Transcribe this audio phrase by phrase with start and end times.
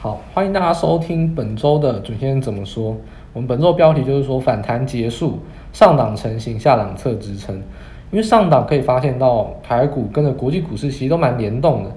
[0.00, 2.96] 好，欢迎大家收听本周的准先生怎么说。
[3.32, 5.40] 我们本周标题就是说反弹结束，
[5.72, 7.56] 上档成型，下档测支撑。
[8.12, 11.90] 因为上档可以发现到台股跟着国际股市其实都蛮联动的，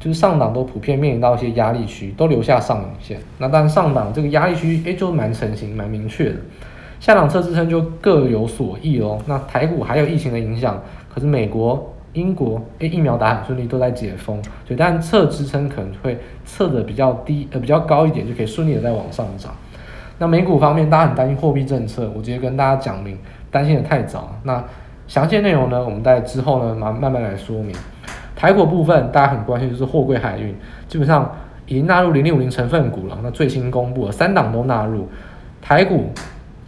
[0.00, 3.20] 就是上档都普遍面临到一些压力区，都留下上影线。
[3.36, 6.36] 那但上档这个压力区，哎，就蛮成型，蛮明确的。
[7.00, 9.18] 下档测支撑就各有所异哦。
[9.26, 10.82] 那台股还有疫情的影响，
[11.14, 19.54] 可是美国、英国，诶，疫苗打很顺利，都在解封，所以但测支撑可能会测的比较低，呃，比较高一点，就可以顺利的再往上涨。
[20.18, 23.18] 那美股方面，大家很担心货币政策，我直接跟大家讲明，
[23.50, 24.38] 担心的太早。
[24.44, 24.62] 那
[25.08, 27.74] 详细内容呢，我们在之后呢，慢慢慢来说明。
[28.36, 30.54] 台股部分，大家很关心就是货柜海运，
[30.88, 31.30] 基本上
[31.66, 33.18] 已经纳入零零五零成分股了。
[33.22, 35.08] 那最新公布了三档都纳入，
[35.60, 36.10] 台股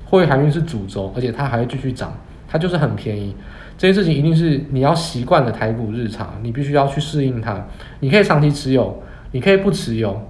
[0.04, 2.12] 货柜海运是主轴，而且它还会继续涨，
[2.48, 3.36] 它就是很便宜。
[3.76, 7.66] 这件事情一定是你要习惯的台股日常，你必须要去适应它。
[8.00, 9.02] 你可以长期持有，
[9.32, 10.20] 你可以不持有。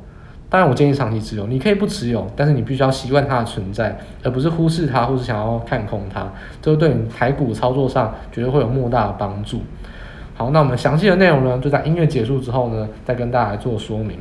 [0.48, 1.46] 当然，我建议长期持有。
[1.48, 6.32] 你可以不持有，但是你必须要习惯它的存在，而不是忽视它，或是想要看空它。
[6.62, 9.62] 这对你台股操作上绝对会有莫大的帮助。
[10.34, 14.18] 好，那我们详细的内容呢，就在音乐结束之后呢，再跟大家做说明。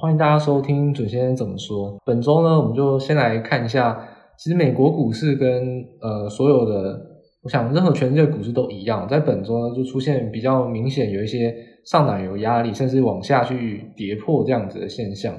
[0.00, 1.98] 欢迎大家收听准先生怎么说。
[2.04, 6.96] 本周呢，我们就先来看一下，其实美国股市跟呃所有的，
[7.42, 11.52] 我想任何全世界股市都一样，在本周呢就出现比较明显有一些
[11.84, 15.34] 上涨有压力，甚至往下去跌破这样子的现象。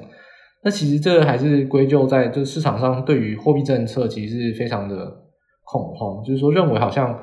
[0.62, 5.10] 那其实这还是归咎在就市场上对于货币政策其实是非常的
[5.64, 7.18] 恐慌，就是说认为好像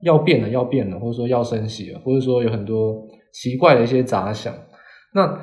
[0.00, 2.96] 要变了，要变了，或者说要升息了，或者说有很多
[3.34, 4.54] 奇怪的一些杂想。
[5.12, 5.38] 那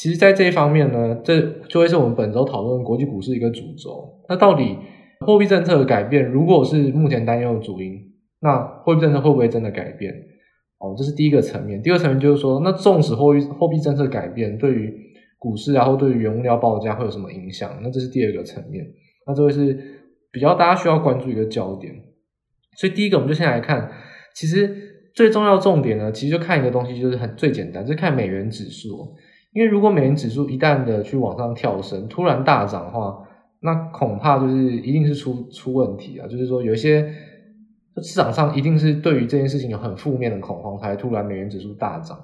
[0.00, 4.18] 其实，在这一方面呢，这就会是我们本周讨论国际股市一个主轴。
[4.30, 4.78] 那到底
[5.26, 8.00] 货币政策的改变，如果是目前担忧的主因，
[8.40, 10.10] 那货币政策会不会真的改变？
[10.78, 11.82] 哦，这是第一个层面。
[11.82, 14.90] 第二层面就是说，那纵使货币货币政策改变，对于
[15.38, 17.78] 股市然后对于原物料报价会有什么影响？
[17.82, 18.82] 那这是第二个层面。
[19.26, 19.78] 那这会是
[20.32, 21.94] 比较大家需要关注一个焦点。
[22.74, 23.92] 所以第一个，我们就先来看，
[24.34, 29.14] 其实最重要重点呢，其实就看一个东西，就是很最简单，就是看美元指数。
[29.52, 33.18] 因为如果美元指数一旦的去往上跳升，突然大涨的话，
[33.60, 36.28] 那恐怕就是一定是出出问题啊。
[36.28, 37.12] 就是说，有一些
[38.02, 42.18] 市场上一定是对于这件事情有很负面的恐慌，才突然美元指数大涨。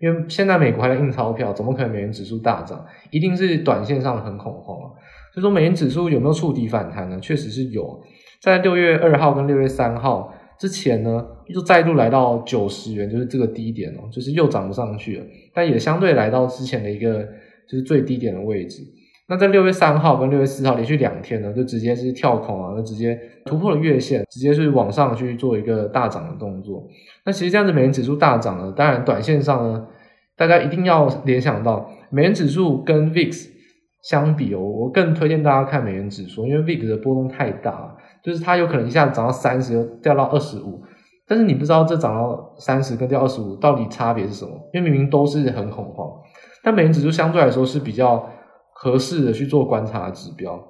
[0.00, 2.84] 因为现在美国还在印钞票，怎么可能美元指数大涨？
[3.10, 4.86] 一定是短线上很恐慌啊。
[5.32, 7.18] 所以说，美元指数有没有触底反弹呢？
[7.20, 8.00] 确实是有，
[8.40, 10.32] 在六月二号跟六月三号。
[10.58, 17.22] 之前呢，就再度来到九十元，就是这个低点哦，就是又涨不上去了，但也相对来到之前的一个
[17.68, 18.82] 就是最低点的位置。
[19.28, 26.86] 那在六月三号跟六月四号连续两天呢，就直接是跳空啊，那直接突破了月线，直接是往上去做一个大涨的动作。
[27.24, 29.86] 那其实这样子，美元指数大涨呢，当然短线上呢，
[30.36, 33.48] 大家一定要联想到美元指数跟 VIX
[34.02, 37.96] 相比哦，我更推荐大家看美元指数，因为 VIX 的波动太大。
[38.22, 40.80] 就是它有可能一下子涨到三十，又掉到二十五，
[41.26, 46.10] 但是你不知道这涨到三十跟掉二十五到底差别是什么，因为明明都是很恐慌，
[46.62, 48.28] 但美元指数相对来说是比较
[48.74, 50.60] 合适的去做观察指标。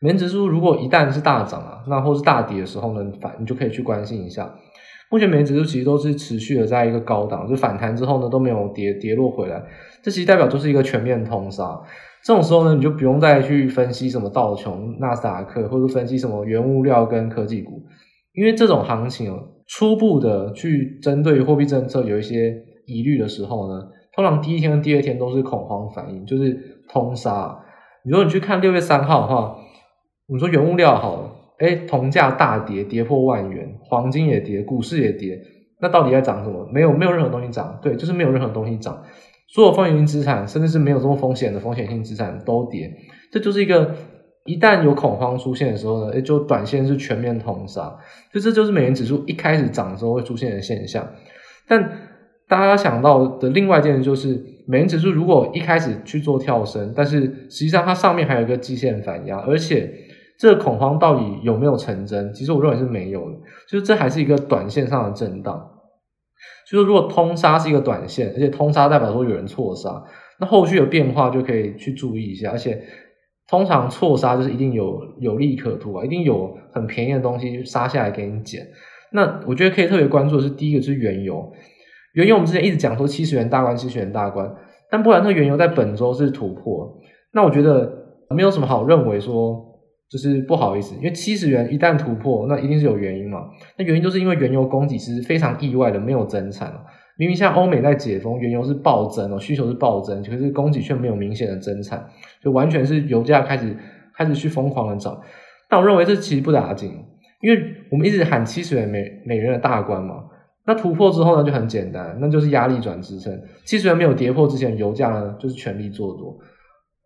[0.00, 4.54] 美元指数如果一旦是大涨啊，那或是大跌的时候呢，反你就可以去关心一下。
[5.10, 9.60] 目前美元指数其实都是持续的在一个高档，就反弹之后呢都没有跌跌落回来，
[10.02, 11.80] 这其实代表就是一个全面通杀。
[12.22, 17.82] 这种时候呢，你就不用再去分析什么道琼、纳斯达克，或者分析什么原物料跟科技股，
[18.38, 22.54] 因为这种行情哦，初步的去针对货币政策有一些
[22.86, 23.82] 疑虑的时候呢，
[24.14, 26.56] 通常第一天跟第二天都是恐慌反应，就是
[26.88, 27.58] 通杀。
[28.04, 29.56] 如果你去看六月三号的话，
[30.28, 35.36] 你说原物料好了，诶，铜价大跌，跌破万元，黄金也跌，股市也跌，
[35.80, 36.64] 那到底在涨什么？
[36.72, 39.02] 没有，没有任何东西涨，对，就是没有任何东西涨。
[39.48, 42.88] 所有风险性资产，甚至是没有这么风险的风险性资产都跌，
[43.32, 43.96] 这就是一个
[44.48, 47.96] 一旦有恐慌出现的时候呢，就短线是全面通杀，
[48.32, 51.06] 就这就是美元指数一开始涨的时候会出现的现象。
[51.68, 51.80] 但
[52.48, 59.92] 大家想到的另外一件事就是，美元指数如果一开始去做跳升，但是实际上它上面还有一个季线反压，而且
[60.38, 62.32] 这个恐慌到底有没有成真？
[62.32, 63.36] 其实我认为是没有的，
[63.68, 65.70] 就是这还是一个短线上的震荡。
[66.70, 70.02] 就是如果通杀是一个短线，而且通杀代表说有人错杀，
[70.38, 72.50] 那后续的变化就可以去注意一下。
[72.50, 72.80] 而且
[73.48, 78.66] 通常错杀就是一定有有利可图啊，一定有很便宜的东西杀下来给你捡。
[79.12, 81.50] 那我觉得可以特别关注的是第一个就是原油，
[82.12, 84.54] 原油我们之前一直讲说七十元大关，七十元大关，
[84.90, 87.00] 但布兰特原油在本周是突破。
[87.32, 87.90] 那我觉得
[88.30, 89.64] 没有什么好认为说
[90.10, 93.48] 就是不好意思，因为七十元一旦突破，那一定是有原因嘛。
[93.78, 96.70] 那原因就是因为原油供给其实非常意外的没有增产。
[97.18, 102.08] 明明像欧美在解封，原油是暴增哦，需求是暴增，可是供给却没有明显的增产，
[102.40, 103.76] 就完全是油价开始
[104.14, 105.20] 开始去疯狂的涨。
[105.68, 106.92] 但我认为这其实不打紧，
[107.42, 107.60] 因为
[107.90, 110.24] 我们一直喊七十元美美元的大关嘛。
[110.64, 113.36] 那突破之后呢，就很简单，那就是压力转支撑。
[113.64, 116.38] 七十元没有跌破之前，油价呢就是全力做多。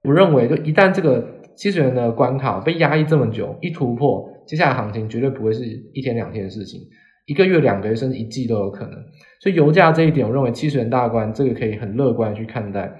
[0.04, 1.24] 我认为，就一旦这个
[1.56, 6.80] 七十元的关卡被压抑这么久，一突破，接下来行情绝对不会是一天两天的事情，
[7.26, 8.98] 一个月、两个月甚至一季都有可能。
[9.42, 12.96] 所以油价这一点，我认为七十元大关这个可以很乐观去看待。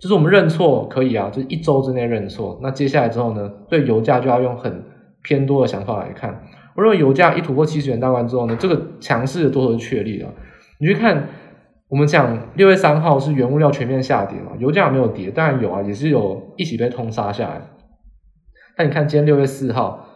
[0.00, 2.58] 就是我们认错可以啊，就是一周之内认错。
[2.60, 4.82] 那接下来之后呢，对油价就要用很
[5.22, 6.42] 偏多的想法来看。
[6.74, 10.28] 我认为油价一突破七十元大关之后呢，这个强势的多头就确立了。
[10.80, 11.28] 你去看，
[11.88, 15.30] 我们讲六月三号是原物料全面下跌嘛，油价没有跌？
[15.30, 17.62] 当然有啊，也是有一起被通杀下来。
[18.76, 20.07] 但你看今天六月四号，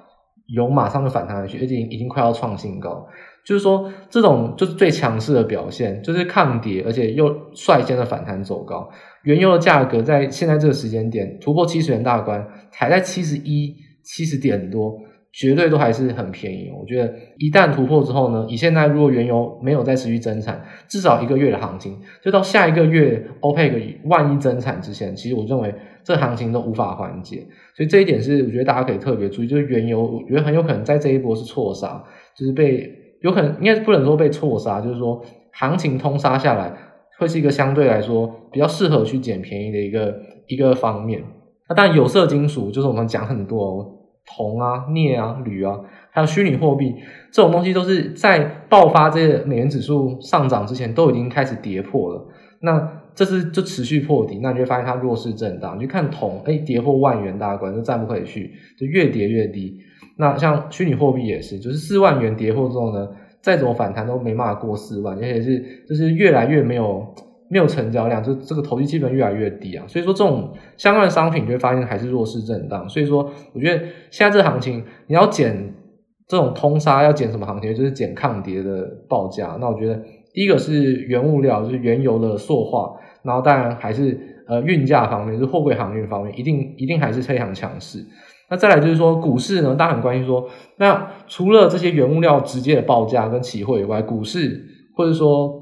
[0.46, 3.06] 油马上就反弹回去，而且已经快要创新高。
[3.44, 8.88] 就是说，这种就是最强势的表现，就是抗跌，而且又率先的反弹走高。
[9.24, 14.98] 原油的价格在现在这个时间点突破七十元大关，还在七十一、七十点多。
[15.34, 25.74] 绝对都还是很便宜，我觉得一旦突破之后呢，以现在如果原油没有再持续增产，至少一个月的行情，就到下一个月 OPEC 万一增产之前，其实我认为
[26.04, 32.02] 这行情都无法缓解，所以这一点是我觉得大家可以特别注意，就是原油我觉得很有可能在这一波是错杀，
[32.37, 32.90] 就是被
[33.20, 36.72] 有可能应该不能说被错杀，就是说行情通杀下来
[37.19, 40.14] 会是一个相对来说比较适合去捡便宜的一个
[40.46, 41.22] 一个方面。
[41.69, 43.99] 那当然有色金属就是我们讲很多。
[44.25, 45.76] 铜啊、镍啊、铝啊，
[46.12, 46.94] 还有虚拟货币
[47.32, 48.38] 这种东西，都是在
[48.69, 52.25] 爆发这些美元指数上涨之前，都已经开始跌破了。
[52.60, 55.76] 那这次就持续破底，那你就会发现它弱势震荡。
[55.76, 59.79] 你去看铜，哎，跌破万元大关就再不可以去，就越跌越低。
[60.17, 63.09] 那像虚拟货币也是，就是四万元跌破之后呢，
[63.41, 67.14] 再怎么反弹都没办法过四万，而且是就是越来越没有。
[67.49, 72.88] 没有成交量，就这个投机气氛越来越低啊，所以说这种相关的商品，就会发现还是弱势震荡。
[72.88, 75.75] 所以说，我觉得现在这行情，你要减
[76.26, 77.75] 这种通杀，要减什么行情？
[77.75, 79.59] 就是减抗跌的报价。
[79.61, 88.05] 那我觉得第一个是原物料，就是原油的塑化，然后当然还是呃运价方面，就是货柜航运方面，一定一定还是非常强势。
[88.50, 94.64] 那再来就是说股市呢，大家很关心说，那除了这些原物料直接的报价跟期货以外，股市
[94.96, 95.61] 或者说。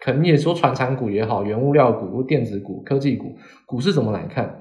[0.00, 3.34] 可能也说传产股也好，原物料股或、电子股、科技股，
[3.64, 4.60] 股市怎么来看？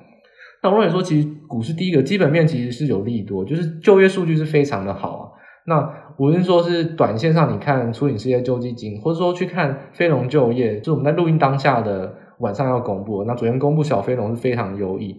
[0.61, 5.23] 那我认为说，其实股市第一个基本面其实是有利多，就是就业数据是非常的好啊。
[5.65, 5.81] 那
[6.17, 15.17] 无论说是短线上，你看初领失业救济金，或者说去看非农就业，就我们在录音当下的晚上要公布，那昨天公布小非农是非常优异，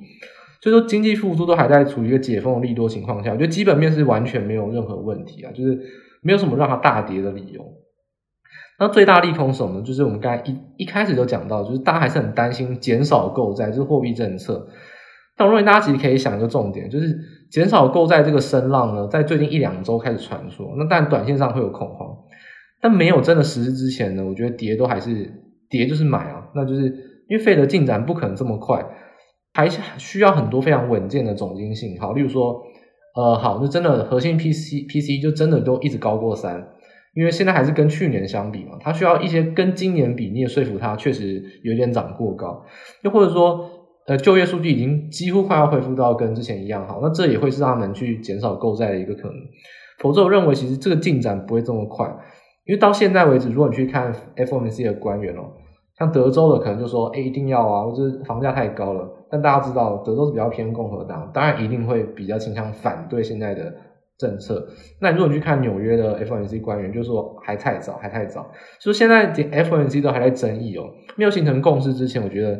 [0.60, 5.78] 所以说经济复苏都还在处于一个解封的利多情况下，我觉得基本面是完全没有任何问题啊，就是
[6.22, 7.64] 没有什么让它大跌的理由。
[8.76, 9.82] 那最大利空什么呢？
[9.82, 14.66] 就是我们刚才一一开始就讲到，就是大家还是很担心减少购债，就是货币政策。
[15.36, 17.16] 但我认为大家其实可以想一个重点，就是
[17.54, 20.74] 减少购债这个声浪呢，在最近一两周开始传说。
[20.76, 22.08] 那但短线上会有恐慌，
[22.80, 25.32] 但没有真的实施之前呢，我觉得跌都还是
[25.70, 26.48] 跌就是买啊。
[26.56, 26.86] 那就是
[27.28, 28.84] 因为费的进展不可能这么快，
[29.52, 32.12] 还是需要很多非常稳健的总经信号。
[32.12, 32.60] 例如说，
[33.14, 36.70] 呃，好，就真的核心 PC PC 就真的都一直高过三。
[37.14, 42.64] 因为现在还是跟去年相比嘛，它需要一些跟今年比，你也说服它确实有点涨过高，
[43.02, 43.70] 又或者说，
[44.06, 49.36] 呃，就业数据已经几乎快要恢复到跟之前一样好，那这也会是他们去减少购债的一个可能。
[49.98, 52.06] 否则，我认为其实这个进展不会这么快，
[52.66, 55.52] 因为到现在为止，如果你去看 FOMC 的官员哦，
[55.98, 59.08] 像德州的可能就说，哎，一定要啊，或者房价太高了。
[59.30, 63.72] 但大家知道，德州是比较偏共和党，当然一定会比较倾向反对现在的。
[64.16, 64.64] 政策，
[65.00, 68.48] 那如果你去看纽约的 FOMC 官员，就说还太早，还太早。
[68.78, 70.84] 所以现在 FOMC 都还在争议哦，
[71.16, 72.56] 没有形成共识之前，我觉得，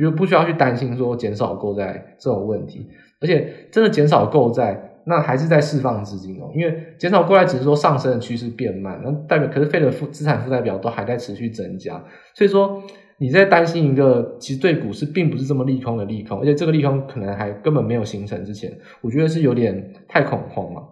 [0.00, 2.88] 比如不需要去担心说减少购债这种问题，
[3.20, 12.02] 而且真的减少购债，那还是在释放资金哦，因为减少购债只是说上升的趋势变慢，那代表可是费的负资产负债表都还在持续增加，
[12.34, 12.82] 所以说
[13.18, 20.82] 你在担心一个其实对股市并不是这么利空的利空，而且这个利空可能还根本没有形成之前，我觉得是有点太恐慌了。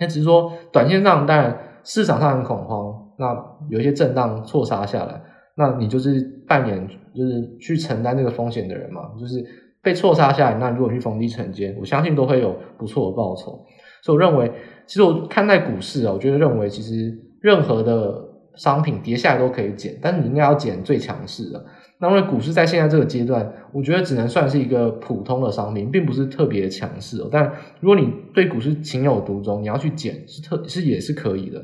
[0.00, 5.21] 那只是说，短线上当然市场上很恐慌，那有一些震荡错杀下来，
[5.56, 9.44] 那你就是扮演就是去承担这个风险的人嘛，就是
[9.82, 13.64] 被错杀下来，那如果去逢低承接，我相信都会有不错的报酬。
[14.02, 14.50] 所以我认为，
[14.86, 18.20] 其实我看待股市啊，我觉得认为其实任何的
[18.56, 21.64] 商品跌下来都可以捡，但是你应该要捡最强势的。
[22.00, 27.18] 那因为股市在现在这个阶段，我觉得只能算是一个普通的商品，并不是特别强势。
[27.30, 31.60] 但如果你对股市情有独钟，你要去捡是特是也是可以的。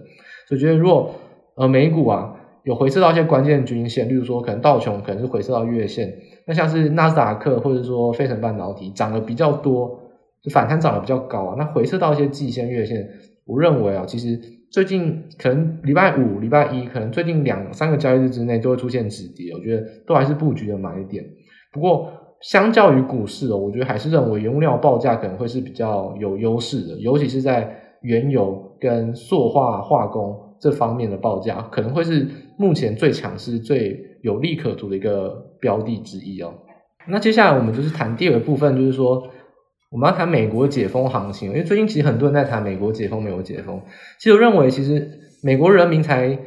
[0.47, 1.13] 所以觉得如果
[1.57, 6.15] 呃美股啊有回测到一些关键均线，例如说可能道琼可能是回测到月线，
[6.47, 10.01] 那像是纳斯达克或者说费城半导体涨得比较多，
[10.43, 13.09] 就反弹涨得比较高啊，那回测到一些季线月线，
[13.45, 14.39] 我认为啊其实。
[14.71, 21.25] 最近可能礼拜五、礼拜一，可能最近两三个交易日之内都会出现止跌，我觉得都还是布局的买点。
[21.73, 22.13] 不过，
[22.43, 36.53] 相较于股市哦，我觉得还是认为原物料报价可能会是比较有优势的，尤其是在原油跟塑化化工这方面的报价，可能会是目前最强势、最有利可图的一个标的之一哦。
[37.07, 39.31] 那接下来我们就是谈第二部分，就是说。
[39.91, 43.81] 我们要谈美国解封行情，因为最近其实很多人在谈美国解封没有解封。
[44.19, 45.11] 其实我认为，其实
[45.43, 46.39] 美国人民才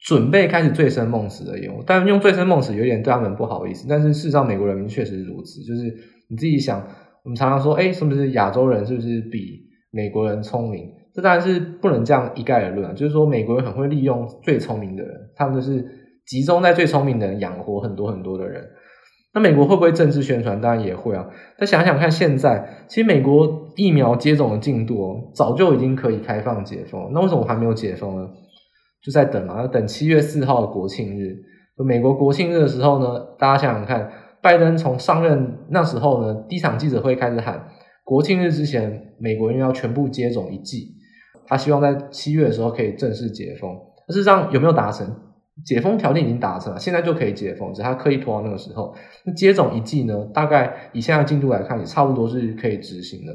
[0.00, 3.86] 准备开始醉生梦死的用，但用醉生梦死有点对他们不好意思。
[3.88, 5.62] 但是事实上，美国人民确实如此。
[5.62, 5.80] 就是
[6.28, 6.86] 你自己想，
[7.24, 10.90] 我们常常说，哎，是不是亚洲人是不是比美国人聪明？
[11.14, 12.94] 这当然是不能这样一概而论。
[12.94, 15.84] 就是说，美国人很会利用最聪明的人，他们就是
[16.26, 18.64] 集中在最聪明的人养活很多很多的人。
[19.32, 20.60] 那美国会不会政治宣传？
[20.60, 21.24] 当然也会啊。
[21.56, 27.10] 但想想看，现在其实美国疫苗接种的进度哦，早就已经可以开放解封。
[27.12, 28.28] 那为什么还没有解封呢？
[29.04, 31.36] 就在等嘛，要等七月四号的国庆日。
[31.76, 34.10] 美国国庆日的时候呢，大家想想看，
[34.42, 37.68] 拜登从上任那时候呢，第一场记者会开始喊，
[38.04, 40.96] 国庆日之前，美国人要全部接种一剂。
[41.50, 43.76] 他希望在七月的时候可以正式解封。
[44.08, 45.06] 事实上有没有达成？
[45.62, 48.94] 解封条件已经达成了，现在就可以解封，只是他刻意拖到那个时候。
[49.24, 50.26] 那接种一剂呢？
[50.32, 53.32] 大概以现在进度来看，也差不多是可以执行的。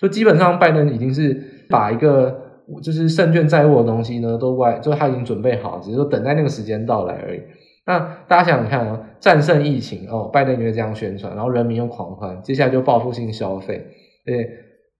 [0.00, 2.34] 所以基本上，拜登已经是把一个
[2.82, 7.42] 就是胜券在握的东西呢，都外，就他已经准备好，只是说等待那个时间到来而已。
[7.84, 13.86] 那大家想想看啊，战胜疫情哦，拜登就会这样宣传，然后人民又狂欢，接下来就报复性消费，
[14.24, 14.48] 对，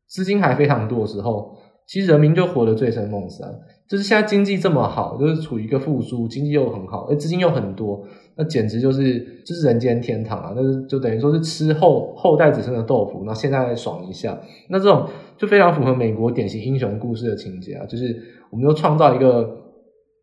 [0.09, 3.51] 资金还非常多的时候，其实人民就活得醉生梦死啊。
[3.89, 8.03] 就是现在经济这么好，就是处于一个复苏，经济又很好，而资金又很多，
[8.37, 10.53] 那简直就是就是人间天堂啊！
[10.57, 14.37] 那就就等于说是吃后后代子孙的豆腐，那现在爽一下，
[14.69, 17.87] 那这种就非常符合美国典型英雄故事的情节啊！
[17.87, 19.57] 就是我们又创造一个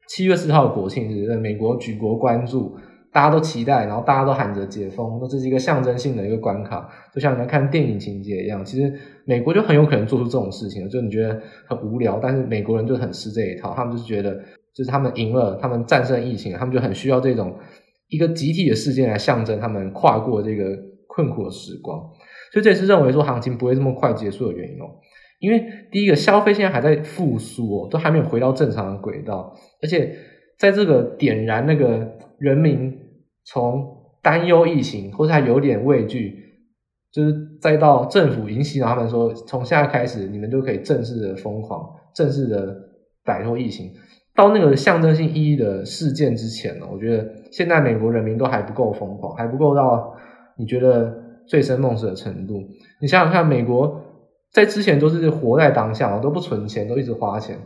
[0.10, 2.76] 七月四号的国庆日，美国举国关注。
[3.14, 8.66] 大家都期待，然后大家都喊着解封，那这是一个象征性的一个关卡，就像你们看电影情节一样。
[8.66, 8.92] 其实
[9.24, 14.34] 美国就很有可能做出这种事情，就你觉得很无聊，但是美国人就很吃这一套，他们就是觉得，
[14.74, 17.56] 就是他们赢了，他们战胜疫情，他们就很需要这种
[18.10, 22.00] 一个集体的事件来象征他们跨过这个困苦的时光。
[22.52, 24.86] 所以这也是认为说行情不会这么快结束的原因哦。
[25.38, 30.16] 因为第一个消费现在还在复苏哦，都还没有回到正常的轨道，而且
[30.58, 33.02] 在这个点燃那个人民。
[33.46, 33.86] 从
[34.22, 36.34] 担忧疫情，或者还有点畏惧，
[37.12, 41.86] 就是再到政府已经洗脑他们说，从现在开始你们就可以正式的疯狂，
[42.16, 42.74] 正式的
[43.26, 43.92] 摆脱疫情。
[44.34, 50.16] 到那个象征性意义的事件之前呢，我觉得现在美国人民都还不够疯狂，还不够到
[50.58, 51.14] 你觉得
[51.46, 52.56] 醉生梦死的程度。
[53.02, 54.02] 你想想看，美国
[54.52, 57.60] 在之前都是活在当下，都不存钱，都一直花钱。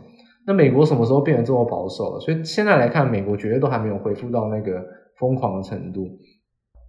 [0.46, 2.20] 那美国什么时候变得这么保守了？
[2.20, 4.84] 所以现在来看，美国绝对都还没有恢复到那个。
[5.18, 6.08] 疯狂的程度，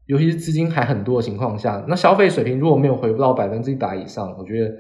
[0.06, 4.74] 尤其是资金还很多的情况下，那消费水平如果没有回复到百分之一百以上，我觉得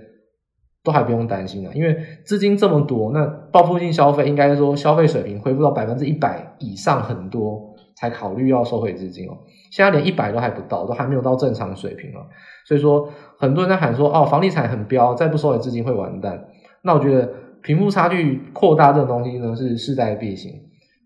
[0.83, 9.37] 都还不用担心了，因为资金这么多，那报复性消费应该说消费水平恢复到百分之一百以上很多，才考虑要收回资金哦。
[9.71, 12.25] 现在连一百都还不到，都还没有到正常水平哦。
[12.65, 16.45] 所以说很多人在喊说哦，房地产很飙，再不收回资金会完蛋。
[16.81, 17.29] 那我觉得
[17.61, 20.53] 贫富差距扩大这种东西呢是势在必行，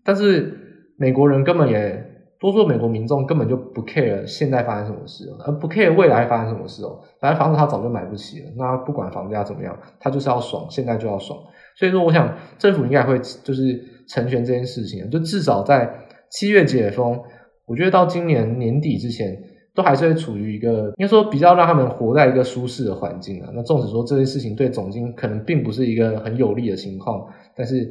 [0.04, 2.03] 但是美国人根本也。
[2.44, 7.00] 多数美国民众根本就不 care 现在发生什么事，而不 care 未来发生什么事哦。
[7.18, 11.38] 反正房子他早就买不起了，那不管房价怎么样，他就是要爽，现在就要爽。
[11.74, 15.90] 所以说，我想政府应该会就是成全这件事情，就至少在
[16.32, 17.18] 七月解封，
[17.64, 19.34] 我觉得到今年年底之前，
[19.74, 23.48] 都还是会处于一个应该说比较让他们活在一个舒适的环境啊。
[23.54, 27.90] 那纵使说这件事情对总经可能并不是一个很有利的情况，但是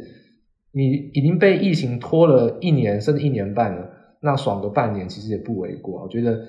[0.72, 3.90] 你已经被疫情拖了一年甚至一年半了。
[4.24, 6.40] 那爽个半年其实也不为过，我觉得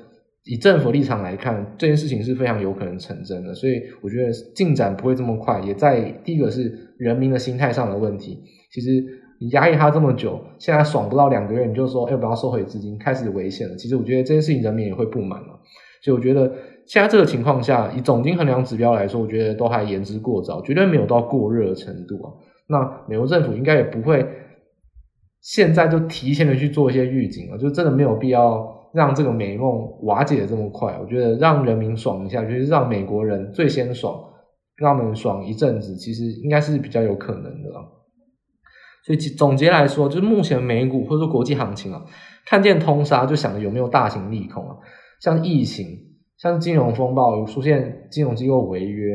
[0.45, 5.61] 以政府立场来看，这件事情是非常有可能成真的，所以我觉得进展不会这么快。
[5.61, 9.05] 也在第一个是人民的心态上的问题，其实
[9.41, 13.75] 你压抑他这么久，现在爽不到两个月，你就说哎，我要收回资金，开始危险了。
[13.75, 15.59] 其实我觉得这件事情人民也会不满了，
[16.01, 16.53] 所以我觉得
[16.87, 22.31] 现在这个情况下，以总经衡量指标来说，我觉得都还言之过早，绝对没有到过热的程度啊。
[22.69, 24.25] 那美国政府应该也不会。
[25.45, 30.99] 现在就提前的去做一些预警了，就真的没有必要让这个美梦瓦解的这么快。
[30.99, 34.19] 我觉得让人民爽一下，就是让美国人最先爽，
[34.77, 37.71] 让他们爽一阵子，其实应该是比较有可能的。
[39.05, 42.03] 所以总结来说，就是目前美股或者说国际行情啊，
[42.47, 44.75] 看见通杀就想着有没有大型利空啊，
[45.21, 45.87] 像疫情，
[46.39, 49.15] 像金融风暴有出现金融机构违约，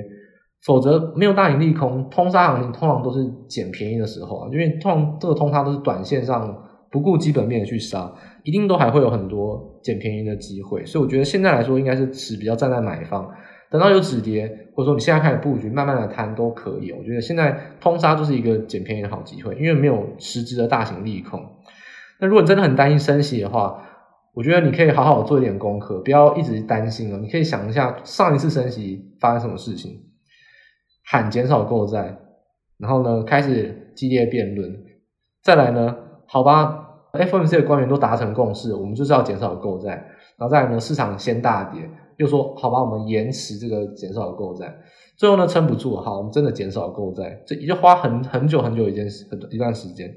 [0.64, 8.12] 否则没有大型利空，通杀行情通常都是捡便宜的时候啊，因为通常这个通杀都是短线上不顾基本面去杀，
[8.44, 13.30] 一定都还会有很多捡便宜的机会，所以我觉得现在来说应该是持比较站在买方。
[13.72, 16.92] 等到有止跌，或者说你现在开始布局，慢慢的摊都可以。
[16.92, 21.40] 我觉得现在通杀就是一个捡便宜的好机会，因为没有实质的大型利空。
[22.20, 23.80] 那如果你真的很担心升息的话，
[24.34, 27.20] 我觉得你可以好好做一点功课，不要一直担心了。
[27.20, 30.02] 你可以想一下上一次升息发生什么事情，
[31.12, 32.20] 喊减少购债，
[32.78, 34.72] 然后呢开始激烈辩论，
[35.42, 35.96] 再来呢，
[36.28, 39.90] 好吧，FOMC 的官员都达成共识，我们就是要减少购债，
[40.38, 41.90] 然后再来呢，市场先大跌。
[42.18, 44.72] 又说好吧，我们延迟这个减少购债，
[45.18, 50.14] 最后呢撑不住，好，我们真的减少购债，这也就花很很久很久一件事，很一段时间。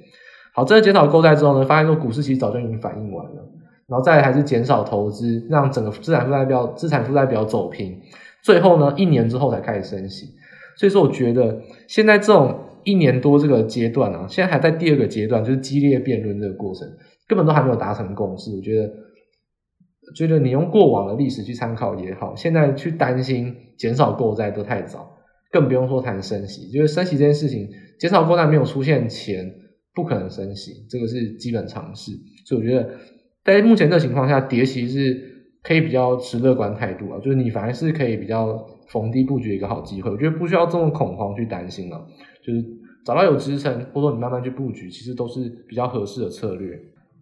[0.53, 3.49] 好，真的减少购债之后呢，发现说股市其实早就已经反应完了，
[3.87, 7.99] 然后再来还是减少投资，让整个资产负债表资产负债表走平，
[8.43, 10.35] 最后呢一年之后才开始升息。
[10.77, 16.89] 所以说，我觉得现在这种一年多这个阶段啊，现在还在第二个阶段，就是激烈辩论这个过程，
[17.27, 18.55] 根本都还没有达成共识。
[18.55, 18.93] 我觉得。
[20.17, 25.17] 觉得你用过往的历史去参考也好，现在去担心减少购债都太早，
[25.51, 26.69] 更不用说谈升息。
[26.71, 27.67] 就是升息这件事情，
[27.99, 29.51] 减少购债没有出现前
[29.95, 32.13] 不可能升息，这个是基本常识。
[32.45, 32.91] 所以我觉得
[33.43, 35.19] 在目前这个情况下，跌息是
[35.63, 40.11] 可以比较持乐观态度啊，就是你反而是可以比较逢低布局一个好机会。
[40.11, 42.07] 我觉得不需要这么恐慌去担心了，
[42.45, 42.63] 就是
[43.05, 46.79] 找到有支撑，或者说你慢慢去布局，其实都是比较合适的策略。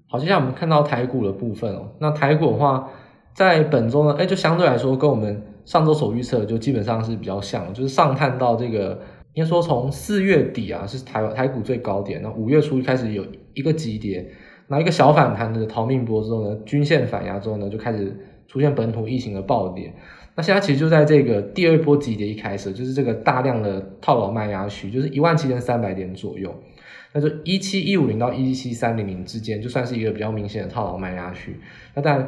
[0.09, 1.93] 好，接下来我们看到台股的部分哦。
[2.01, 2.91] 那台股的话，
[3.33, 8.99] 在本周呢，哎，就相对来说跟我们上周所预测的就基本上是比较像，就是上探到这个，
[9.35, 14.29] 应该说从四月底啊是台台股最高点，那五月初开始有一个急跌，
[14.67, 18.15] 那一个小反弹的逃命波之后呢，均线反压之后呢，就开始
[18.49, 19.95] 出现本土疫情的暴跌。
[20.41, 26.51] 那现在其实就在这个第二波急跌一开始，就是这个大量的套牢卖压区，就是一万七千三百点左右。
[27.13, 31.61] 那就一七一五零到一七三零零之间，就算是一个比较明显的套牢卖压区。
[31.95, 32.27] 那但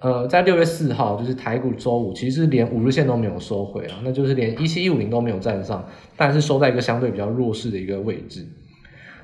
[0.00, 5.82] 呃，在六月四号，就是台股周五，其实是连五日线都没有收回啊，那就是连一七一五零都没有站上，
[6.14, 8.46] 但是收在一个相对比较弱势的一个位置。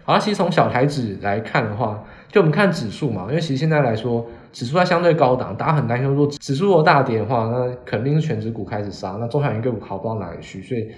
[0.05, 10.88] 好，其实从小台指来看的话，就我们看指数嘛，因为其实现在来说，指数在相对高档，大家很担心说指数如果大跌的话，那肯定是全指股开始杀，那中小型个股好不到哪里去，所以。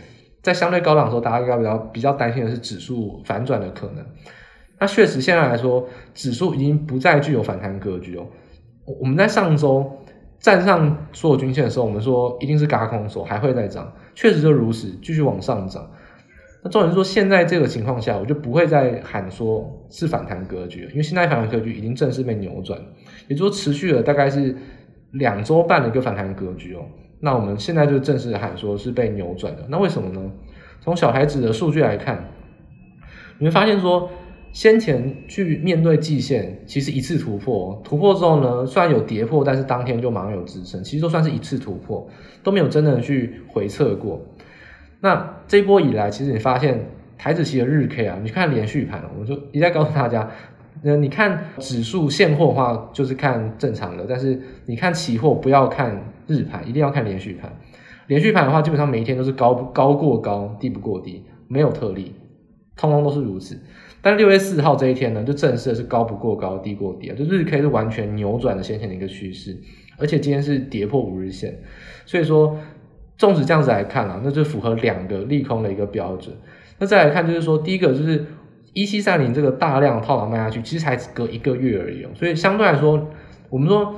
[0.43, 4.05] 在相对高档的时候，大家应该比较比较担心的是指数反转的可能。
[4.79, 8.27] 那确实现在来说，指数已经不再具有反弹格局哦。
[9.01, 9.91] 我们在上周
[10.39, 15.91] 站上所有均线的时候，我们说一定是嘎空手，还会再涨，确实就如此，继续往上涨。
[16.65, 22.81] 那重点是说，现在这个情况下，我就不会再喊说是反弹格局，因为现在反弹格局已经正式被扭转，
[23.29, 24.57] 也就是说持续了大概是
[25.13, 26.81] 两周半的一个反弹格局哦。
[27.21, 30.33] 那我们现在就正式喊说是被扭转的，那为什么呢？
[30.81, 32.31] 从小孩子的数据来看，
[33.39, 34.09] 你会发现说，
[34.53, 42.09] 先前去面对季线，其实一次突破，突破之后呢，虽然有跌破，但是当天就马上有支撑，其实都算是一次突破，
[42.43, 44.19] 都没有真的去回撤过。
[45.05, 46.83] 那这一波以来，其实你发现
[47.19, 50.31] 台指期的日 K 啊，你看连续盘，我就一再告诉大家。
[50.83, 57.53] 那你看指数现货的话，就是看正常的；但是你看期货，不要看日盘，一定要看连续盘。
[58.07, 62.15] 连续盘的话，基本上每一天都是高高过高，低不过低，没有特例，
[62.75, 63.61] 通通都是如此。
[64.01, 69.55] 但六月四号这一天呢，就正式的是高不过高，低过低啊，就日 K 是完全扭转了先前的一个趋势，
[69.99, 71.59] 而且今天是跌破五日线，
[72.07, 72.59] 所以说，
[73.17, 76.35] 纵使这样子来看啊，那就符合两个利空的一个标准。
[76.79, 78.25] 那再来看，就是说第一个就是。
[78.77, 83.07] 一七三零这个大量套牢卖压区，其实才隔一个月而已哦，所以相对来说，
[83.49, 83.95] 我们说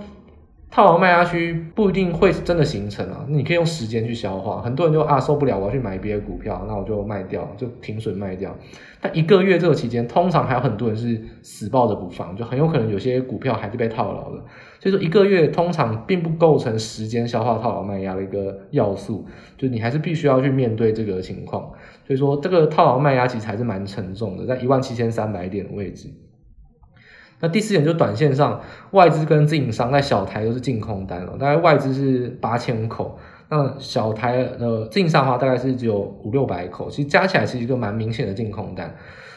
[0.70, 4.60] 套牢卖压区不一定会真的形成啊，你可以用时间去消化。
[4.60, 8.54] 很多人就啊受不了，我要去买别的股票，那我就卖掉，就停损卖掉。
[9.00, 14.44] 但一个月这个期间，通常还有很多人是死抱着不放，就很有可能有些股票还是被套牢的。
[14.86, 19.26] 所以说一个月通常并不构成时间消化套牢卖压的一个要素，
[19.58, 21.72] 就你还是必须要去面对这个情况。
[22.06, 26.08] 所以说，这个套牢卖压其实还是蛮沉重的，在一万七千三百点的位置。
[27.40, 28.60] 那第四点就是短线上，
[28.92, 33.18] 外资跟自营商在小台都是净空单了，大概外资是八千口，
[33.50, 38.94] 那小台的净上的话大概是只有五六百口，其实加起来是一个蛮明显的净空单。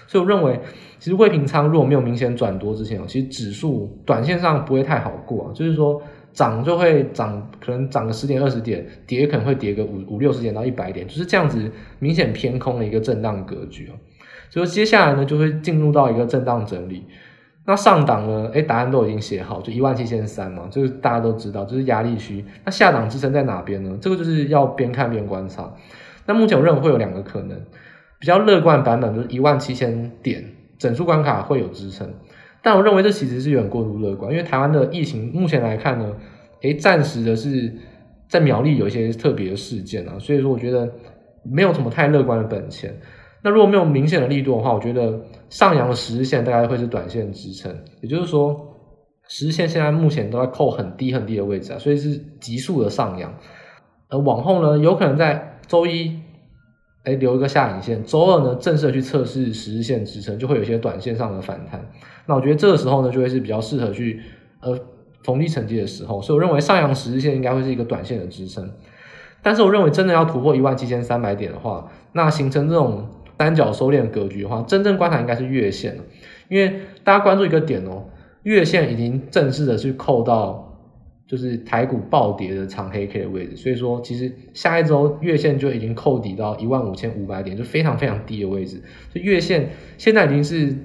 [0.09, 0.59] 所以我认为，
[0.97, 5.53] 其实未平仓如果没有明显转多之前，其实指数短线上不会太好过啊。
[5.53, 6.01] 就是说
[6.33, 13.93] 涨就会涨，可能涨个十点二十点，跌可能会跌个五五六十点到一百点，就是这样子明显偏空的一个震荡格局啊。
[14.49, 17.05] 所以接下来呢，就会进入到一个震荡整理。
[17.65, 22.43] 那上档呢，诶，答案都已经写好，就一万七千三嘛，就是大家都知道，就是压力区。
[22.65, 23.95] 那下档支撑在哪边呢？
[24.01, 25.71] 这个就是要边看边观察。
[26.25, 27.55] 那目前我认为会有两个可能。
[28.19, 30.43] 比较乐观的版本就是一万七千点
[30.77, 32.13] 整数关卡会有支撑，
[32.61, 36.13] 但我认为这其实是有点过度乐观，因为台湾的疫情目前来看呢，
[36.61, 37.73] 诶，暂时的是
[38.27, 40.89] 在苗栗有一些特别的事件啊，所以说我觉得
[41.43, 42.93] 没有什么太乐观的本钱。
[43.41, 48.75] 那如果没有明显的力度的话，我觉得上扬的十日线大概会是短线支撑，也就是说
[49.29, 53.33] 十日线现在目前都在扣很低很低的位置啊，所以是急速的上扬，
[54.09, 56.19] 而往后呢，有可能在周一。
[57.15, 61.89] 留一个下影线，周二呢，正式的去测试十日线支撑，就会有一些短线上的反弹。
[62.25, 64.21] 那我觉得这个时候呢，就会是比较适合去
[64.61, 64.77] 呃
[65.23, 66.21] 逢低承接的时候。
[66.21, 68.71] 所以我认为上扬十日线应该会是一个短线的支撑。
[69.41, 75.97] 但是我认为真的要突破一万七千三百点的话，那形成这种单脚收敛格局的话，真正观察应该是月线。
[76.47, 78.05] 因为大家关注一个点哦，
[78.43, 80.68] 月线已经正式的去扣到。
[81.29, 88.81] 就是台股暴跌的长黑 K 的位置，所以说其实下一周月线就已经扣底到一万五千五百点，就非常非常低的位置。
[89.13, 90.75] 所以月线现在已经是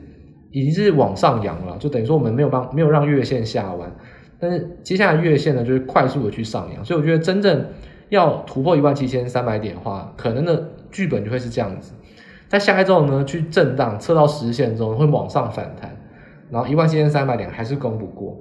[0.50, 3.90] 已经是往上扬了，就等于说我们没有帮没有让月线下弯，
[4.38, 7.64] 但是接下来月线呢就是快速的去上扬，所以我觉得真正
[8.10, 11.94] 要突破一万七千三百点的话，可能的剧本就会是这样子，
[12.48, 15.96] 在下一周呢去震荡测到十线之后会往上反弹，
[16.50, 18.38] 然后一万七千三百点还是攻不过。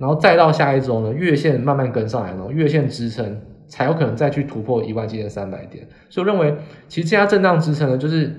[0.00, 5.86] 然后再到下一周呢，月线慢慢跟上来，然后月线支撑才有可能再去突破一万七千三百点。
[6.08, 6.56] 所以我认为，
[6.88, 8.34] 其实这家震荡支撑呢，就是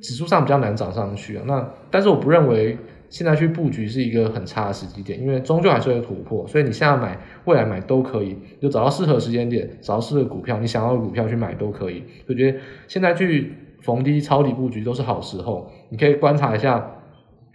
[0.00, 1.44] 指数上比较难涨上去啊。
[1.46, 2.78] 那但是我不认为
[3.10, 6.48] 现在去布局是一个很差的时机点，因为终究还是会突破。
[6.48, 12.02] 所以你现在买，未来买都可以，就找到适合时间点，找到适合股票，你想要的股票去买都可以。
[12.26, 16.92] 我觉得现在去逢低抄底布局都是好时候，你可以观察一下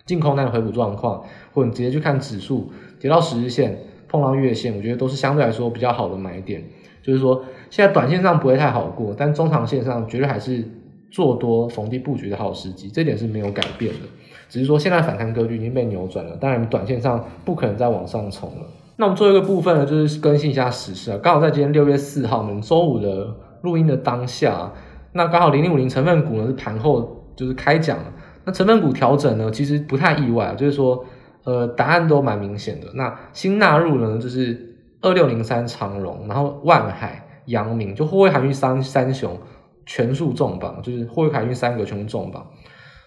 [0.06, 2.72] 净空单的回补状况，或者你直接去看指数。
[3.00, 6.64] 跌到十日线，碰到月线，我觉得都是相对来说比较好的买点。
[7.02, 10.64] 就是说，现在短线上不会太好过，但中长线上绝对还是
[11.10, 14.02] 做多逢低布局的好时机，这点是没有改变的。
[14.50, 18.66] 只是说，现在反弹格局已经被扭转了，当然短线上不可能再往上冲了。
[18.98, 21.18] 那我们做一个部分呢，就是更新一下时事啊。
[21.24, 24.72] 刚好在今天六月四号，我们周五的录音的当下，
[25.14, 31.06] 那刚好零零五零成分股呢是盘后就是开讲了，那成分股调整呢，其实不太意外，就是说。
[31.45, 32.88] 呃，答案都蛮明显的。
[32.93, 39.39] 那新纳入呢，就是二六零三长荣，然后万海、阳明，就货柜海运三三雄
[39.86, 42.45] 全数重磅，就是货柜海运三个全部重磅。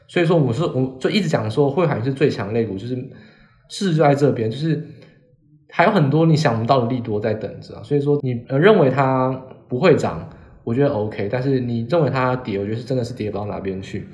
[0.08, 2.96] 所以说，我是我就一直讲说，货柜海运是最强类股，就是
[3.68, 4.82] 市就在这边，就是
[5.68, 7.82] 还有很多你想不到的利多在等着。
[7.84, 9.30] 所以说，你呃认为它
[9.68, 10.28] 不会涨，
[10.64, 14.08] 我觉得 OK，但是你认为它跌，我觉得是真的是跌不到哪边去。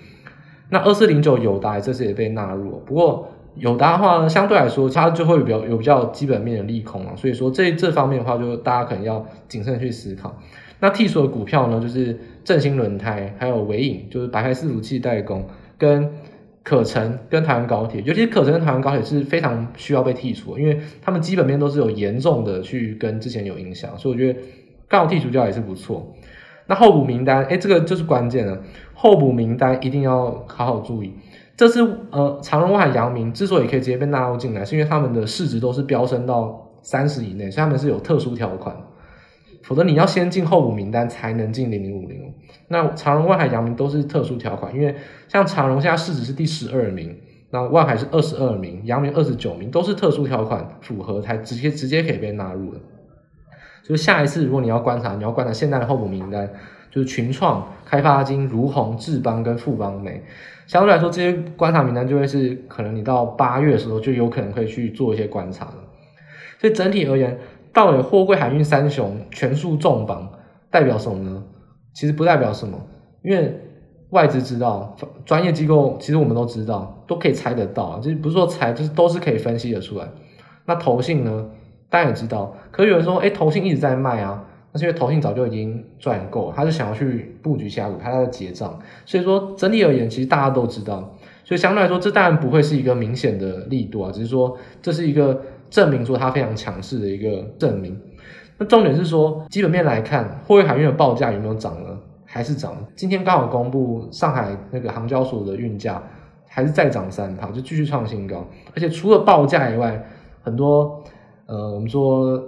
[0.70, 3.28] 那二四零九友达这次也被纳入，不过。
[3.58, 10.38] 友达的话呢，相对来说，它就会比较有比较基本面的利空啊，所以说这这方面的话，就大家可能要谨慎去思考。
[10.80, 15.44] 那剔除的股票呢，就是正兴轮胎，还有维影，就是白牌伺服器代工，
[15.76, 16.10] 跟
[16.62, 24.38] 可成跟台湾高铁，尤其是可成跟台湾高铁是非常需要被剔除的，因为他们基本面都是有严重的去跟之前有影响，所以我觉得
[24.86, 26.14] 刚好剔除掉也是不错。
[26.66, 31.14] 那候补名单，哎，这个就是关键了，候补名单一定要好好注意。
[31.58, 38.76] 这次呃，长荣、万海、阳明之所以可以直接被纳入进来，是因为他们的市值都是飙升到三十以内，所以他们是有特殊条款，
[39.64, 42.32] 否则你要先进候补名单才能进零零五零。
[42.68, 44.94] 那长荣、万海、阳明都是特殊条款，因为
[45.26, 47.18] 像长荣现在市值是第十二名，
[47.50, 52.78] 那万海是二十二名，阳明二十九名，都是特殊条款符合才直接直接可以被纳入的。
[53.82, 56.48] 所以下一次如果你要观察，你要观察现在的候补名单。
[56.90, 60.22] 就是群创、开发金、如虹、智邦跟富邦美，
[60.66, 65.74] 相对来说，这些观察名单就会是可能你到八月的时候就有可能可以去做一些观察了。
[66.58, 67.38] 所以整体而言，
[67.72, 70.30] 到底货柜海运三雄全数重磅
[70.70, 71.42] 代表什么呢？
[71.94, 72.78] 其实不代表什么，
[73.22, 73.58] 因为
[74.10, 80.06] 外资知道，专业机构其实我们都知道，都可以猜得到，就是不是说猜，就是都是可以分析得出来。
[80.66, 81.48] 那投信呢，
[81.88, 84.44] 大家也知道，可有人说，哎，投信一直在卖啊。
[84.72, 88.78] 那是因为投信早就已经赚够，他是想要去布局下股，他在结账。
[89.06, 97.98] 所以说整体而言，其实大家都知道，所以相对来说，这当然不会是一个明显的力度啊，只是说这是一个证明说它非常强势的一个证明。
[98.58, 101.98] 那重点是说，基本面来看，货运海运的报价有没有涨呢？
[102.24, 102.76] 还是涨。
[102.94, 106.02] 今天刚好公布上海那个航交所的运价，
[106.46, 108.46] 还是再涨三趴，就继续创新高。
[108.74, 110.04] 而且除了报价以外，
[110.42, 111.02] 很多
[111.46, 112.42] 呃，我们说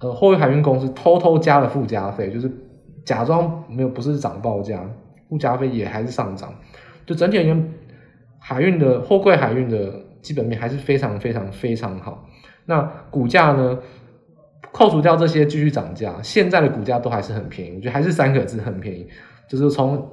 [0.00, 2.50] 呃，货运海运公司偷偷加了附加费，就是
[3.04, 4.82] 假装没有，不是涨报价，
[5.28, 6.52] 附加费也还是上涨。
[7.06, 7.72] 就整体而言，
[8.38, 12.26] 海运的货柜海运的基本面还是非常非常非常好。
[12.66, 13.78] 那股价呢？
[14.72, 19.04] 扣除掉这些继续涨价，现在的股价都还是很便宜，我觉得还是三个字，很便宜。
[19.48, 20.08] 就是从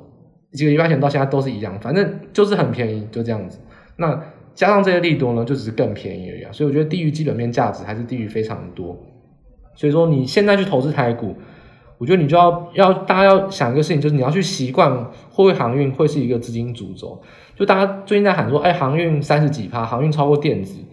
[0.52, 3.60] 几个礼拜前到现在都是一样，反正就是很便宜，就这样子。
[3.97, 4.19] 那
[4.56, 6.52] 加上这些利多呢，就只是更便宜而已啊。
[6.52, 8.97] 所以我觉得低于基本面价值还是低于非常多。
[9.78, 11.34] 所以说你现在去投资台股，
[11.98, 14.92] 我觉得你就要要大家要想一个事情，就是你要去习惯
[15.32, 17.22] 货柜航运会是一个资金主轴。
[17.56, 20.84] 就大家最近在喊说，哎，航运三十几趴，航运超过电子。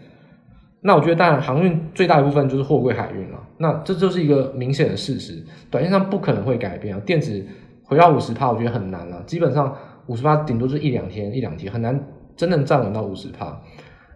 [0.87, 3.39] 那我觉得，当然，航运最大一部分就是货柜海运了。
[3.57, 7.01] 那这就是一个明显的事实，短线上不可能会改变啊。
[7.07, 7.43] 电子
[7.85, 9.23] 回到五十趴，我觉得很难了。
[9.27, 9.75] 基本上
[10.09, 11.99] 五十趴顶多是一两天、一两天，很难
[12.37, 13.47] 真正站稳到五十趴。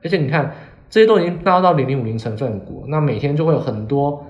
[0.04, 0.52] 而且你看，
[0.90, 4.26] 这些都已经纳入到零零五零成分股，那每天就会有很多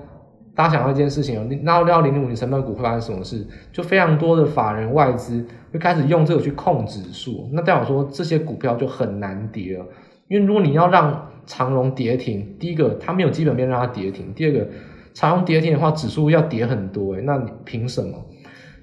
[0.59, 3.47] 大家想到一件事情，纳入到零零五零成分股会发生什么事？
[3.71, 5.41] 就非常多的法人外资
[5.71, 9.85] 会开始用这个去控指数，那代表说这些股票就很难跌了。
[10.27, 14.67] 因为如果你要让长荣跌停，第一个它没有基本面让它跌停，第二个
[15.13, 18.11] 长荣跌停的话，指数要跌很多诶，那你凭什么？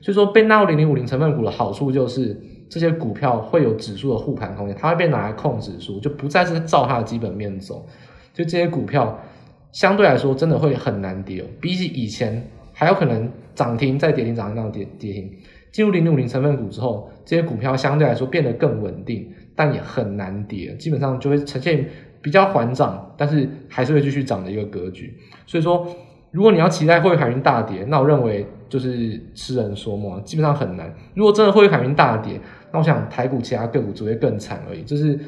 [0.00, 7.84] 所以说被纳入零零五零成分股的好处就是这些股票会有指数的护盘空间，它会被拿来控指数，就不再是照它的基本面走，
[8.32, 9.18] 就这些股票
[9.76, 15.30] 相对来说真的会很难跌哦，比起以前还有可能涨停再跌停，涨停再跌跌停。
[15.70, 19.30] 进入零零五零成分股之后，这些股票相对来说变得更稳定。
[19.54, 21.86] 但也很难跌，基本上就会呈现
[22.22, 25.14] 比较缓涨，但是还是会继续涨的一个格局。
[25.46, 25.86] 所以说，
[26.30, 30.90] 如果你要期待货柜海运大跌，那我认为就是痴人说梦，基本上很难。
[31.14, 32.40] 如果真的货柜海运大跌，
[32.72, 34.82] 那我想台股其他个股只会更惨而已。
[34.84, 35.18] 这是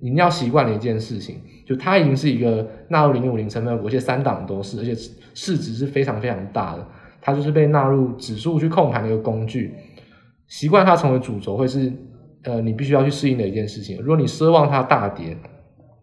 [0.00, 4.94] 你要习惯的一件事情，就它已经是一个纳入零五零成分股，而且三档都是，而且
[5.34, 6.86] 市值是非常非常大的，
[7.20, 9.74] 它就是被纳入指数去控盘的一个工具。
[10.46, 11.92] 习惯它成为主轴会是。
[12.44, 14.00] 呃，你必须要去适应的一件事情。
[14.00, 15.36] 如果你奢望它大跌，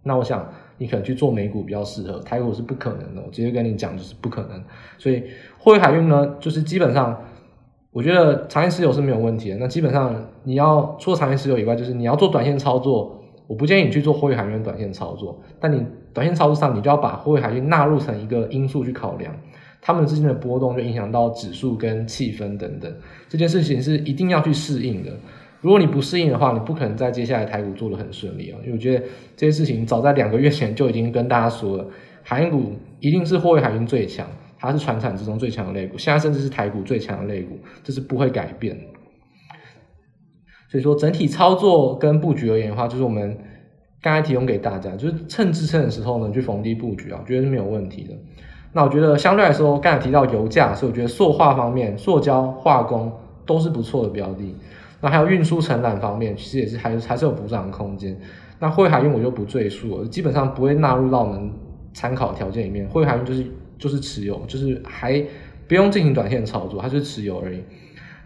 [0.03, 3.21] 那我想你可能去做美股比较适合，台股是不可能的。
[3.21, 4.63] 我直接跟你讲，就是不可能。
[4.97, 5.21] 所以
[5.57, 7.25] 货柜海运呢，就是基本上，
[7.91, 9.57] 我觉得长线持有是没有问题的。
[9.57, 13.18] 那基本上你要除了长线持有以外，就是你要做短线操作，
[13.49, 15.41] 我不建议你去做货币海运短线操作。
[15.59, 15.83] 但你
[16.13, 19.35] 短线操作上，你就要把货币海运纳入成一个因素去考量，
[19.81, 22.93] 他们之间的波动就影响到指数跟气氛等等，
[23.27, 25.11] 这件事情是一定要去适应的。
[25.61, 28.55] 如果你不适应的话，你不可能在接下来台股做得很顺利啊！
[28.61, 29.03] 因为我觉得
[29.35, 31.85] 这些事情早在两个月前就已经跟大家说了，
[32.21, 34.25] 海股一定是货币海运最强，
[34.57, 38.77] 它是传产之中最强的类股，现在甚至是台股最强的类股，这是不会改变。
[40.69, 43.37] 所以说整体操作跟布局而言的话，就是我们
[44.01, 48.13] 刚才提供给大家，就是趁支撑的时候呢，去逢低布局啊，我觉得是没有问题的。
[48.71, 53.11] 那我觉得相对来说，刚才提到油价，所以我觉得塑化方面，塑胶、化工
[53.45, 54.55] 都是不错的标的。
[55.01, 58.15] 那还有运输承揽方面，其实也是还是还是有补涨的空间。
[58.59, 61.49] 那汇海运我就不赘述了，基本上不会纳入到我们
[61.93, 62.87] 参考条件里面。
[62.87, 63.45] 汇海运就是
[63.79, 65.19] 就是持有，就是还
[65.67, 67.63] 不用进行短线操作，它就是持有而已。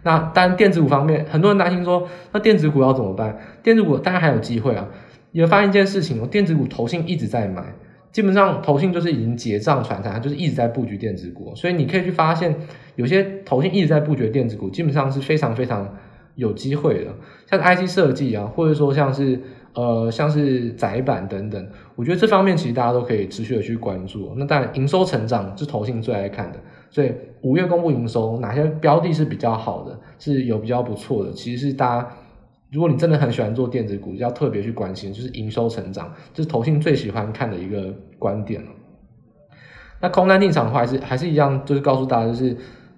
[0.04, 3.36] 那当然电子股方面，很多人担心说，那电子股要怎么办？
[3.62, 4.86] 电子股当然还有机会啊。
[5.32, 7.64] 你会发现一件事情哦，电子股投信一直在买，
[8.12, 11.52] 基本上投信就是已经结账传产，就是一直在布局电子股。
[11.56, 12.54] 所以你可以去发现，
[12.94, 15.92] 有些投信一直在布局电子股，基本上是非常非常。
[16.36, 17.12] 有机会的，
[17.48, 19.40] 像 IC 设计啊，或者说像是
[19.72, 21.64] 呃像是窄板等等，
[21.94, 24.34] 我觉得这方面其实大家都可以持续的去关注。
[24.36, 26.58] 那当然营收成长是投信最爱看的，
[26.90, 32.08] 所以五月公布营收，哪些标的是比较好的，是有比较不错的，其实是大家
[32.70, 38.70] 如果你真的很喜欢做电子股，要特别去关心，就是营收成长，这是投信最喜欢看的一个观点了。
[40.00, 42.56] 那空单进场的话，还是还是一样，就是告诉大家就是。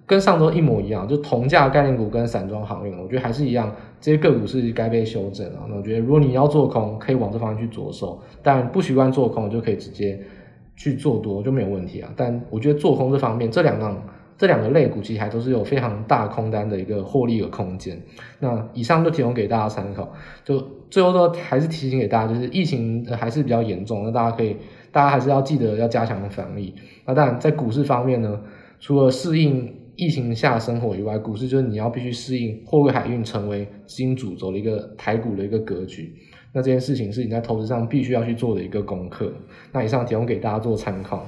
[0.09, 5.67] 跟上周一模一样，就同价概念股跟散装航运，我觉得还是一样，这些个股是该被修正啊。
[5.69, 10.17] 那我觉得，如果你要做空，可以往这方面去着手；但不习惯做空，就可以直接
[10.77, 12.13] 去做多，就没有问题啊。
[12.15, 14.01] 但我觉得做空这方面，这两档
[14.39, 18.01] 这两个类股其实还都是有非常大空单的一个获利的空间。
[18.39, 20.13] 那以上就提供给大家参考。
[20.45, 20.61] 就
[20.91, 24.57] 最后都，还是提醒给大家，就是疫情还是比较严重，那大家可以，
[24.93, 26.75] 大家还是要记得要加强防疫。
[27.05, 28.41] 那当然，在股市方面呢，
[28.79, 29.75] 除了适应。
[29.99, 36.13] 疫情下生活以外，股市就是你要必须适应货柜海运成为资金主轴的一个台股的一个格局。
[36.57, 39.31] 那这件事情是你在投资上必须要去做的一个功课。
[39.73, 41.27] 那以上提供给大家做参考。